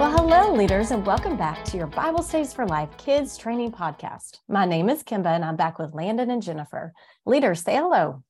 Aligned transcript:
Well, 0.00 0.10
hello, 0.10 0.52
leaders, 0.52 0.90
and 0.90 1.06
welcome 1.06 1.36
back 1.36 1.64
to 1.66 1.76
your 1.76 1.86
Bible 1.86 2.20
Studies 2.20 2.52
for 2.52 2.66
Life 2.66 2.88
Kids 2.98 3.38
Training 3.38 3.70
Podcast. 3.70 4.40
My 4.48 4.64
name 4.64 4.90
is 4.90 5.04
Kimba, 5.04 5.28
and 5.28 5.44
I'm 5.44 5.54
back 5.54 5.78
with 5.78 5.94
Landon 5.94 6.30
and 6.30 6.42
Jennifer. 6.42 6.92
Leaders, 7.24 7.62
say 7.62 7.76
hello. 7.76 8.24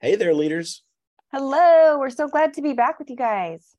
Hey 0.00 0.14
there, 0.14 0.32
leaders. 0.32 0.84
Hello, 1.32 1.98
we're 1.98 2.10
so 2.10 2.28
glad 2.28 2.54
to 2.54 2.62
be 2.62 2.74
back 2.74 3.00
with 3.00 3.10
you 3.10 3.16
guys. 3.16 3.74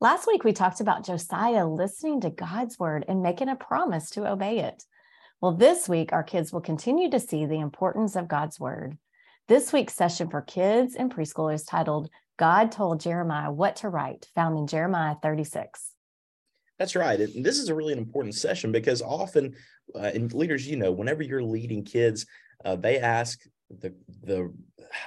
Last 0.00 0.26
week, 0.26 0.44
we 0.44 0.54
talked 0.54 0.80
about 0.80 1.04
Josiah 1.04 1.68
listening 1.68 2.22
to 2.22 2.30
God's 2.30 2.78
word 2.78 3.04
and 3.06 3.22
making 3.22 3.50
a 3.50 3.54
promise 3.56 4.08
to 4.12 4.26
obey 4.26 4.60
it. 4.60 4.82
Well, 5.42 5.52
this 5.52 5.90
week, 5.90 6.14
our 6.14 6.24
kids 6.24 6.54
will 6.54 6.62
continue 6.62 7.10
to 7.10 7.20
see 7.20 7.44
the 7.44 7.60
importance 7.60 8.16
of 8.16 8.28
God's 8.28 8.58
word. 8.58 8.96
This 9.46 9.74
week's 9.74 9.94
session 9.94 10.30
for 10.30 10.40
kids 10.40 10.94
and 10.94 11.14
preschool 11.14 11.52
is 11.52 11.64
titled 11.64 12.08
God 12.38 12.72
Told 12.72 13.00
Jeremiah 13.00 13.52
What 13.52 13.76
to 13.76 13.90
Write, 13.90 14.26
found 14.34 14.56
in 14.56 14.66
Jeremiah 14.66 15.16
36. 15.22 15.93
That's 16.78 16.96
right. 16.96 17.20
And 17.20 17.44
this 17.44 17.58
is 17.58 17.68
a 17.68 17.74
really 17.74 17.92
important 17.92 18.34
session 18.34 18.72
because 18.72 19.00
often, 19.00 19.54
uh, 19.94 20.10
and 20.14 20.32
leaders, 20.32 20.66
you 20.66 20.76
know, 20.76 20.90
whenever 20.90 21.22
you're 21.22 21.42
leading 21.42 21.84
kids, 21.84 22.26
uh, 22.64 22.76
they 22.76 22.98
ask 22.98 23.40
the 23.70 23.94
the 24.22 24.52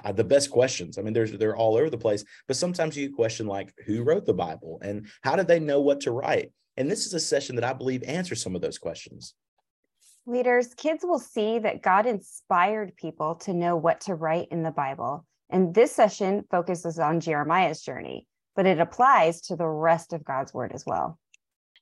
uh, 0.03 0.11
the 0.11 0.23
best 0.23 0.49
questions. 0.49 0.97
I 0.97 1.01
mean, 1.01 1.13
there's 1.13 1.31
they're 1.31 1.55
all 1.55 1.75
over 1.75 1.89
the 1.89 1.97
place, 1.97 2.23
but 2.47 2.55
sometimes 2.55 2.95
you 2.95 3.13
question 3.13 3.47
like, 3.47 3.73
who 3.85 4.03
wrote 4.03 4.25
the 4.25 4.33
Bible 4.33 4.79
and 4.81 5.07
how 5.23 5.35
did 5.35 5.47
they 5.47 5.59
know 5.59 5.81
what 5.81 6.01
to 6.01 6.11
write? 6.11 6.51
And 6.77 6.89
this 6.89 7.05
is 7.05 7.13
a 7.13 7.19
session 7.19 7.55
that 7.55 7.65
I 7.65 7.73
believe 7.73 8.03
answers 8.03 8.41
some 8.41 8.55
of 8.55 8.61
those 8.61 8.77
questions. 8.77 9.33
Leaders, 10.25 10.73
kids 10.75 11.03
will 11.03 11.19
see 11.19 11.59
that 11.59 11.81
God 11.81 12.05
inspired 12.05 12.95
people 12.95 13.35
to 13.35 13.53
know 13.53 13.75
what 13.75 14.01
to 14.01 14.15
write 14.15 14.49
in 14.51 14.61
the 14.61 14.71
Bible. 14.71 15.25
And 15.49 15.73
this 15.73 15.93
session 15.93 16.43
focuses 16.51 16.99
on 16.99 17.21
Jeremiah's 17.21 17.81
journey, 17.81 18.27
but 18.55 18.65
it 18.65 18.79
applies 18.79 19.41
to 19.43 19.55
the 19.55 19.67
rest 19.67 20.11
of 20.11 20.25
God's 20.25 20.53
word 20.53 20.73
as 20.73 20.85
well. 20.85 21.17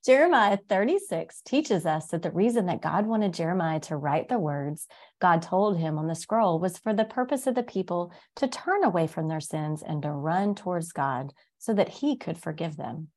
Jeremiah 0.05 0.59
36 0.69 1.41
teaches 1.45 1.83
us 1.83 2.07
that 2.07 2.21
the 2.21 2.29
reason 2.29 2.67
that 2.67 2.81
God 2.81 3.07
wanted 3.07 3.33
Jeremiah 3.33 3.79
to 3.81 3.97
write 3.97 4.29
the 4.29 4.37
words 4.37 4.85
God 5.19 5.41
told 5.41 5.79
him 5.79 5.97
on 5.97 6.05
the 6.05 6.13
scroll 6.13 6.59
was 6.59 6.77
for 6.77 6.93
the 6.93 7.05
purpose 7.05 7.47
of 7.47 7.55
the 7.55 7.63
people 7.63 8.13
to 8.35 8.47
turn 8.47 8.83
away 8.83 9.07
from 9.07 9.27
their 9.27 9.39
sins 9.39 9.81
and 9.81 10.03
to 10.03 10.11
run 10.11 10.53
towards 10.53 10.91
God 10.91 11.33
so 11.57 11.73
that 11.73 11.89
he 11.89 12.17
could 12.17 12.37
forgive 12.37 12.77
them. 12.77 13.07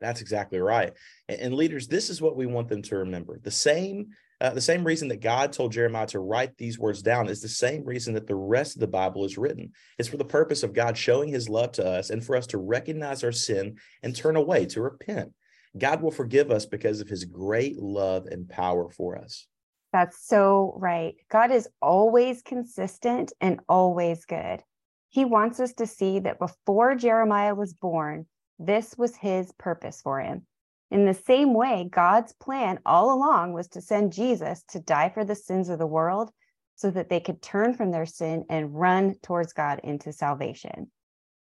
That's 0.00 0.20
exactly 0.20 0.60
right. 0.60 0.92
And, 1.28 1.54
leaders, 1.54 1.88
this 1.88 2.08
is 2.08 2.22
what 2.22 2.36
we 2.36 2.46
want 2.46 2.68
them 2.68 2.82
to 2.82 2.98
remember. 2.98 3.40
The 3.42 3.50
same 3.50 4.10
uh, 4.40 4.50
the 4.50 4.60
same 4.60 4.84
reason 4.84 5.08
that 5.08 5.20
God 5.20 5.52
told 5.52 5.72
Jeremiah 5.72 6.06
to 6.06 6.20
write 6.20 6.56
these 6.56 6.78
words 6.78 7.02
down 7.02 7.28
is 7.28 7.42
the 7.42 7.48
same 7.48 7.82
reason 7.82 8.14
that 8.14 8.28
the 8.28 8.36
rest 8.36 8.76
of 8.76 8.80
the 8.80 8.86
Bible 8.86 9.24
is 9.24 9.36
written. 9.36 9.72
It's 9.98 10.08
for 10.08 10.16
the 10.16 10.24
purpose 10.24 10.62
of 10.62 10.72
God 10.72 10.96
showing 10.96 11.30
his 11.30 11.48
love 11.48 11.72
to 11.72 11.84
us 11.84 12.10
and 12.10 12.24
for 12.24 12.36
us 12.36 12.46
to 12.48 12.58
recognize 12.58 13.24
our 13.24 13.32
sin 13.32 13.78
and 14.04 14.14
turn 14.14 14.36
away 14.36 14.66
to 14.66 14.80
repent. 14.80 15.32
God 15.78 16.02
will 16.02 16.10
forgive 16.10 16.50
us 16.50 16.66
because 16.66 17.00
of 17.00 17.08
his 17.08 17.24
great 17.24 17.78
love 17.78 18.26
and 18.26 18.48
power 18.48 18.90
for 18.90 19.16
us. 19.16 19.46
That's 19.92 20.26
so 20.26 20.74
right. 20.76 21.14
God 21.30 21.50
is 21.50 21.68
always 21.80 22.42
consistent 22.42 23.32
and 23.40 23.60
always 23.68 24.24
good. 24.24 24.62
He 25.08 25.24
wants 25.24 25.60
us 25.60 25.72
to 25.74 25.86
see 25.86 26.18
that 26.20 26.38
before 26.38 26.94
Jeremiah 26.94 27.54
was 27.54 27.72
born, 27.72 28.26
this 28.58 28.98
was 28.98 29.16
his 29.16 29.52
purpose 29.52 30.02
for 30.02 30.20
him. 30.20 30.46
In 30.90 31.04
the 31.04 31.14
same 31.14 31.54
way, 31.54 31.88
God's 31.90 32.32
plan 32.34 32.80
all 32.84 33.12
along 33.12 33.52
was 33.52 33.68
to 33.68 33.80
send 33.80 34.12
Jesus 34.12 34.62
to 34.70 34.80
die 34.80 35.10
for 35.10 35.24
the 35.24 35.34
sins 35.34 35.68
of 35.68 35.78
the 35.78 35.86
world 35.86 36.30
so 36.74 36.90
that 36.90 37.08
they 37.08 37.20
could 37.20 37.42
turn 37.42 37.74
from 37.74 37.90
their 37.90 38.06
sin 38.06 38.44
and 38.48 38.74
run 38.74 39.14
towards 39.22 39.52
God 39.52 39.80
into 39.84 40.12
salvation. 40.12 40.90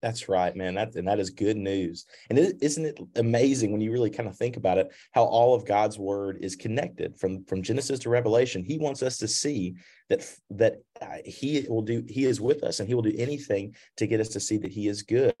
That's 0.01 0.27
right, 0.27 0.55
man. 0.55 0.73
That 0.75 0.95
and 0.95 1.07
that 1.07 1.19
is 1.19 1.29
good 1.29 1.57
news. 1.57 2.05
And 2.29 2.39
is 2.39 2.77
not 2.77 2.87
it 2.87 2.99
amazing 3.15 3.71
when 3.71 3.81
you 3.81 3.91
really 3.91 4.09
kind 4.09 4.27
of 4.27 4.35
think 4.35 4.57
about 4.57 4.79
it, 4.79 4.91
how 5.11 5.23
all 5.23 5.53
of 5.53 5.65
God's 5.65 5.99
word 5.99 6.39
is 6.41 6.55
connected 6.55 7.19
from 7.19 7.43
from 7.45 7.61
Genesis 7.61 7.99
to 7.99 8.09
Revelation. 8.09 8.63
He 8.63 8.79
wants 8.79 9.03
us 9.03 9.17
to 9.17 9.27
see 9.27 9.75
that 10.09 10.27
that 10.49 10.77
uh, 11.01 11.17
He 11.23 11.65
will 11.69 11.83
do. 11.83 12.03
He 12.07 12.25
is 12.25 12.41
with 12.41 12.63
us, 12.63 12.79
and 12.79 12.89
He 12.89 12.95
will 12.95 13.03
do 13.03 13.15
anything 13.15 13.75
to 13.97 14.07
get 14.07 14.19
us 14.19 14.29
to 14.29 14.39
see 14.39 14.57
that 14.57 14.71
He 14.71 14.87
is 14.87 15.03
good. 15.03 15.35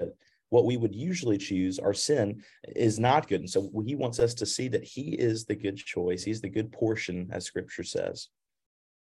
What 0.49 0.65
we 0.65 0.77
would 0.77 0.93
usually 0.93 1.37
choose, 1.37 1.79
our 1.79 1.93
sin, 1.93 2.43
is 2.75 2.99
not 2.99 3.27
good, 3.27 3.39
and 3.39 3.49
so 3.49 3.71
He 3.83 3.95
wants 3.95 4.19
us 4.19 4.35
to 4.35 4.45
see 4.45 4.67
that 4.67 4.83
He 4.83 5.13
is 5.13 5.45
the 5.45 5.55
good 5.55 5.77
choice. 5.77 6.23
He's 6.23 6.41
the 6.41 6.49
good 6.49 6.71
portion, 6.71 7.29
as 7.31 7.45
Scripture 7.45 7.83
says. 7.83 8.27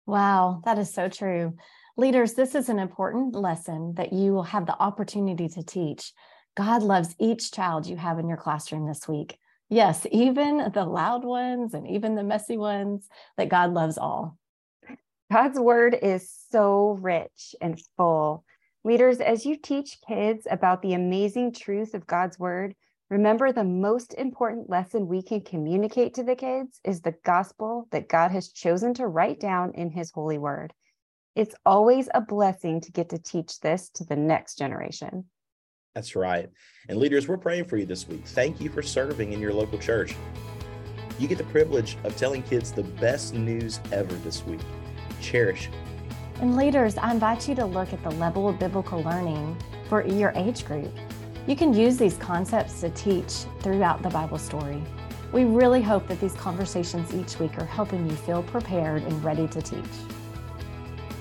Wow, 0.08 0.62
that 0.66 0.80
is 0.80 0.92
so 0.92 1.08
true. 1.08 1.56
Leaders, 1.98 2.34
this 2.34 2.56
is 2.56 2.68
an 2.68 2.78
important 2.78 3.34
lesson 3.36 3.94
that 3.94 4.12
you 4.12 4.34
will 4.34 4.44
have 4.44 4.66
the 4.66 4.78
opportunity 4.78 5.48
to 5.48 5.64
teach. 5.64 6.12
God 6.58 6.84
loves 6.84 7.16
each 7.20 7.54
child 7.54 7.88
you 7.88 7.96
have 7.96 8.20
in 8.20 8.28
your 8.28 8.38
classroom 8.38 8.86
this 8.86 9.08
week. 9.08 9.38
Yes, 9.70 10.06
even 10.12 10.72
the 10.74 10.84
loud 10.84 11.24
ones 11.24 11.74
and 11.74 11.88
even 11.88 12.16
the 12.16 12.24
messy 12.24 12.58
ones, 12.58 13.08
that 13.38 13.48
God 13.48 13.72
loves 13.74 13.98
all. 13.98 14.38
God's 15.32 15.58
word 15.58 15.98
is 16.02 16.30
so 16.52 17.00
rich 17.02 17.56
and 17.62 17.82
full. 17.96 18.44
Leaders, 18.84 19.22
as 19.22 19.46
you 19.46 19.56
teach 19.56 19.98
kids 20.06 20.46
about 20.52 20.82
the 20.82 20.96
amazing 20.96 21.54
truth 21.54 21.94
of 21.94 22.06
God's 22.06 22.38
word, 22.38 22.76
remember 23.10 23.54
the 23.54 23.64
most 23.64 24.14
important 24.16 24.70
lesson 24.70 25.08
we 25.08 25.22
can 25.22 25.40
communicate 25.40 26.14
to 26.16 26.24
the 26.24 26.36
kids 26.36 26.82
is 26.84 27.00
the 27.00 27.16
gospel 27.24 27.88
that 27.92 28.10
God 28.10 28.32
has 28.32 28.50
chosen 28.50 28.94
to 28.96 29.08
write 29.08 29.40
down 29.40 29.72
in 29.76 29.92
his 29.92 30.12
holy 30.12 30.38
word. 30.38 30.74
It's 31.36 31.54
always 31.66 32.08
a 32.14 32.22
blessing 32.22 32.80
to 32.80 32.94
get 32.94 33.10
to 33.10 33.18
teach 33.18 33.60
this 33.60 33.90
to 33.96 34.06
the 34.06 34.16
next 34.16 34.58
generation. 34.58 35.26
That's 35.94 36.16
right. 36.16 36.50
And 36.88 36.98
leaders, 36.98 37.28
we're 37.28 37.36
praying 37.36 37.66
for 37.66 37.76
you 37.76 37.86
this 37.86 38.08
week. 38.08 38.26
Thank 38.26 38.62
you 38.62 38.70
for 38.70 38.82
serving 38.82 39.34
in 39.34 39.42
your 39.42 39.52
local 39.52 39.78
church. 39.78 40.16
You 41.20 41.28
get 41.28 41.38
the 41.38 41.44
privilege 41.46 41.98
of 42.06 42.16
telling 42.16 42.42
kids 42.42 42.72
the 42.72 42.84
best 42.84 43.34
news 43.34 43.82
ever 43.92 44.14
this 44.16 44.46
week. 44.46 44.62
Cherish. 45.22 45.70
And 46.40 46.56
leaders, 46.56 46.98
I 46.98 47.12
invite 47.12 47.50
you 47.50 47.56
to 47.56 47.66
look 47.66 47.92
at 47.92 48.02
the 48.02 48.12
level 48.12 48.48
of 48.48 48.58
biblical 48.58 49.02
learning 49.04 49.58
for 49.90 50.08
your 50.08 50.32
age 50.36 50.66
group. 50.66 50.94
You 51.48 51.58
can 51.58 51.74
use 51.74 51.98
these 51.98 52.16
concepts 52.16 52.80
to 52.80 52.90
teach 52.92 53.44
throughout 53.60 54.02
the 54.02 54.10
Bible 54.10 54.38
story. 54.38 54.82
We 55.34 55.44
really 55.44 55.82
hope 55.82 56.08
that 56.08 56.22
these 56.22 56.34
conversations 56.34 57.14
each 57.14 57.40
week 57.40 57.58
are 57.58 57.66
helping 57.66 58.10
you 58.10 58.16
feel 58.16 58.42
prepared 58.44 59.04
and 59.04 59.22
ready 59.22 59.50
to 59.50 59.62
teach. 59.62 59.84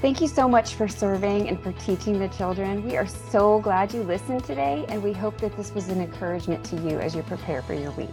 Thank 0.04 0.20
you 0.20 0.28
so 0.28 0.46
much 0.46 0.74
for 0.74 0.86
serving 0.86 1.48
and 1.48 1.58
for 1.62 1.72
teaching 1.72 2.18
the 2.18 2.28
children. 2.28 2.84
We 2.84 2.98
are 2.98 3.06
so 3.06 3.58
glad 3.60 3.94
you 3.94 4.02
listened 4.02 4.44
today, 4.44 4.84
and 4.90 5.02
we 5.02 5.14
hope 5.14 5.38
that 5.38 5.56
this 5.56 5.72
was 5.72 5.88
an 5.88 5.98
encouragement 5.98 6.62
to 6.66 6.76
you 6.76 6.98
as 7.00 7.14
you 7.14 7.22
prepare 7.22 7.62
for 7.62 7.72
your 7.72 7.90
week. 7.92 8.10